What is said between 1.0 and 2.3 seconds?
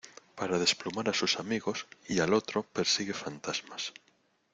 a sus amigos y,